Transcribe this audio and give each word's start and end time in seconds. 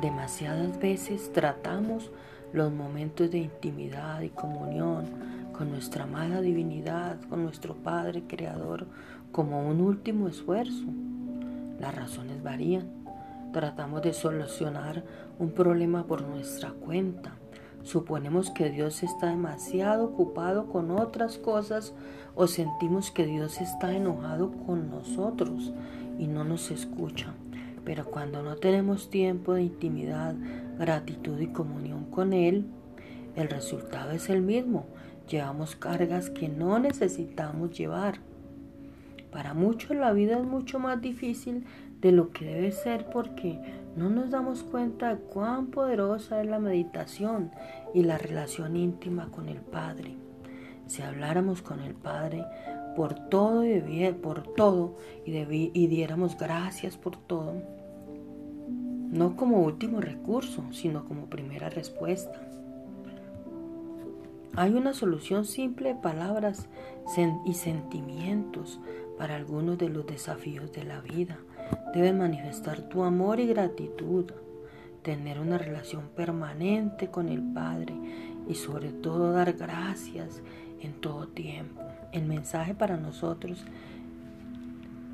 Demasiadas 0.00 0.78
veces 0.78 1.32
tratamos 1.32 2.10
los 2.52 2.72
momentos 2.72 3.30
de 3.30 3.38
intimidad 3.38 4.20
y 4.20 4.28
comunión 4.28 5.06
con 5.52 5.70
nuestra 5.70 6.04
amada 6.04 6.40
divinidad, 6.40 7.20
con 7.28 7.44
nuestro 7.44 7.74
Padre 7.74 8.24
Creador, 8.26 8.86
como 9.32 9.66
un 9.68 9.80
último 9.80 10.28
esfuerzo. 10.28 10.84
Las 11.80 11.94
razones 11.94 12.42
varían. 12.42 12.88
Tratamos 13.52 14.02
de 14.02 14.12
solucionar 14.12 15.04
un 15.38 15.52
problema 15.52 16.06
por 16.06 16.22
nuestra 16.22 16.70
cuenta. 16.70 17.36
Suponemos 17.84 18.50
que 18.50 18.70
Dios 18.70 19.02
está 19.02 19.28
demasiado 19.28 20.06
ocupado 20.06 20.66
con 20.66 20.90
otras 20.90 21.38
cosas 21.38 21.94
o 22.34 22.46
sentimos 22.46 23.10
que 23.10 23.26
Dios 23.26 23.60
está 23.60 23.94
enojado 23.94 24.50
con 24.66 24.90
nosotros 24.90 25.72
y 26.18 26.26
no 26.26 26.44
nos 26.44 26.70
escucha. 26.70 27.34
Pero 27.84 28.06
cuando 28.06 28.42
no 28.42 28.56
tenemos 28.56 29.10
tiempo 29.10 29.54
de 29.54 29.62
intimidad, 29.62 30.34
gratitud 30.78 31.38
y 31.40 31.48
comunión 31.48 32.06
con 32.06 32.32
Él, 32.32 32.66
el 33.36 33.48
resultado 33.48 34.12
es 34.12 34.30
el 34.30 34.42
mismo. 34.42 34.86
Llevamos 35.28 35.76
cargas 35.76 36.30
que 36.30 36.48
no 36.48 36.78
necesitamos 36.78 37.76
llevar. 37.76 38.20
Para 39.30 39.54
muchos 39.54 39.96
la 39.96 40.12
vida 40.12 40.38
es 40.38 40.44
mucho 40.44 40.78
más 40.78 41.00
difícil 41.00 41.64
de 42.00 42.12
lo 42.12 42.30
que 42.30 42.44
debe 42.44 42.70
ser 42.70 43.06
porque 43.10 43.58
no 43.96 44.10
nos 44.10 44.30
damos 44.30 44.62
cuenta 44.62 45.14
de 45.14 45.20
cuán 45.20 45.68
poderosa 45.68 46.40
es 46.40 46.46
la 46.48 46.58
meditación 46.58 47.50
y 47.94 48.02
la 48.02 48.18
relación 48.18 48.76
íntima 48.76 49.30
con 49.30 49.48
el 49.48 49.60
Padre. 49.60 50.14
Si 50.86 51.02
habláramos 51.02 51.62
con 51.62 51.80
el 51.80 51.94
Padre 51.94 52.44
por 52.96 53.14
todo 53.28 53.64
y, 53.64 54.12
por 54.12 54.42
todo 54.54 54.96
y, 55.24 55.32
y 55.32 55.86
diéramos 55.86 56.38
gracias 56.38 56.96
por 56.96 57.16
todo, 57.16 57.54
no 59.10 59.36
como 59.36 59.62
último 59.62 60.00
recurso, 60.00 60.64
sino 60.72 61.04
como 61.04 61.26
primera 61.26 61.70
respuesta. 61.70 62.40
Hay 64.56 64.72
una 64.72 64.94
solución 64.94 65.44
simple 65.44 65.94
de 65.94 66.00
palabras 66.00 66.68
y 67.44 67.54
sentimientos 67.54 68.80
para 69.18 69.34
algunos 69.34 69.78
de 69.78 69.88
los 69.88 70.06
desafíos 70.06 70.72
de 70.72 70.84
la 70.84 71.00
vida. 71.00 71.38
Debes 71.92 72.14
manifestar 72.14 72.88
tu 72.88 73.02
amor 73.02 73.40
y 73.40 73.46
gratitud, 73.46 74.26
tener 75.02 75.40
una 75.40 75.58
relación 75.58 76.08
permanente 76.14 77.10
con 77.10 77.28
el 77.28 77.42
Padre 77.42 77.94
y 78.48 78.54
sobre 78.54 78.92
todo 78.92 79.32
dar 79.32 79.52
gracias 79.54 80.42
en 80.80 80.92
todo 80.94 81.28
tiempo. 81.28 81.82
El 82.12 82.26
mensaje 82.26 82.74
para 82.74 82.96
nosotros 82.96 83.64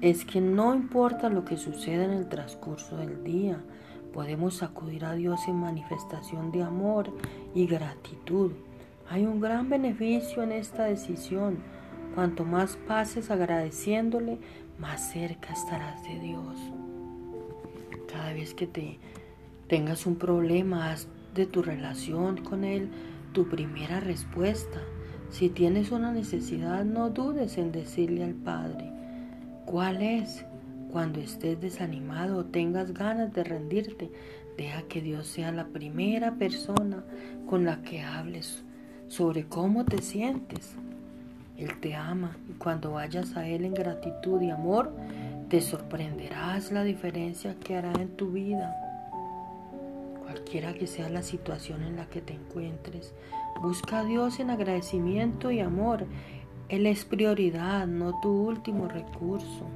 es 0.00 0.24
que 0.24 0.40
no 0.40 0.74
importa 0.74 1.28
lo 1.28 1.44
que 1.44 1.56
suceda 1.56 2.04
en 2.04 2.12
el 2.12 2.28
transcurso 2.28 2.96
del 2.96 3.22
día, 3.22 3.58
podemos 4.12 4.62
acudir 4.62 5.04
a 5.04 5.14
Dios 5.14 5.40
en 5.46 5.56
manifestación 5.56 6.50
de 6.50 6.62
amor 6.62 7.12
y 7.54 7.66
gratitud. 7.66 8.52
Hay 9.08 9.26
un 9.26 9.40
gran 9.40 9.68
beneficio 9.68 10.42
en 10.42 10.52
esta 10.52 10.84
decisión. 10.84 11.58
Cuanto 12.14 12.44
más 12.44 12.76
pases 12.76 13.30
agradeciéndole, 13.30 14.38
más 14.78 15.12
cerca 15.12 15.52
estarás 15.52 16.02
de 16.02 16.18
Dios. 16.18 16.56
Cada 18.10 18.32
vez 18.32 18.54
que 18.54 18.66
te 18.66 18.98
tengas 19.68 20.06
un 20.06 20.16
problema, 20.16 20.96
de 21.34 21.46
tu 21.46 21.62
relación 21.62 22.38
con 22.38 22.64
Él 22.64 22.90
tu 23.32 23.48
primera 23.48 24.00
respuesta. 24.00 24.80
Si 25.30 25.48
tienes 25.48 25.92
una 25.92 26.12
necesidad, 26.12 26.84
no 26.84 27.10
dudes 27.10 27.58
en 27.58 27.72
decirle 27.72 28.24
al 28.24 28.34
Padre 28.34 28.92
cuál 29.66 30.02
es. 30.02 30.44
Cuando 30.90 31.20
estés 31.20 31.60
desanimado 31.60 32.38
o 32.38 32.44
tengas 32.46 32.92
ganas 32.92 33.32
de 33.32 33.44
rendirte, 33.44 34.10
deja 34.56 34.82
que 34.82 35.00
Dios 35.00 35.28
sea 35.28 35.52
la 35.52 35.68
primera 35.68 36.34
persona 36.34 37.04
con 37.48 37.64
la 37.64 37.80
que 37.82 38.02
hables 38.02 38.64
sobre 39.06 39.44
cómo 39.44 39.84
te 39.84 40.02
sientes. 40.02 40.74
Él 41.56 41.78
te 41.78 41.94
ama 41.94 42.36
y 42.48 42.54
cuando 42.54 42.92
vayas 42.92 43.36
a 43.36 43.46
Él 43.46 43.64
en 43.64 43.74
gratitud 43.74 44.40
y 44.40 44.50
amor, 44.50 44.92
te 45.48 45.60
sorprenderás 45.60 46.72
la 46.72 46.82
diferencia 46.82 47.54
que 47.60 47.76
hará 47.76 47.92
en 48.00 48.16
tu 48.16 48.32
vida. 48.32 48.89
Cualquiera 50.30 50.74
que 50.74 50.86
sea 50.86 51.08
la 51.08 51.24
situación 51.24 51.82
en 51.82 51.96
la 51.96 52.08
que 52.08 52.20
te 52.20 52.34
encuentres, 52.34 53.14
busca 53.60 53.98
a 53.98 54.04
Dios 54.04 54.38
en 54.38 54.50
agradecimiento 54.50 55.50
y 55.50 55.58
amor. 55.58 56.06
Él 56.68 56.86
es 56.86 57.04
prioridad, 57.04 57.88
no 57.88 58.20
tu 58.20 58.30
último 58.30 58.86
recurso. 58.86 59.66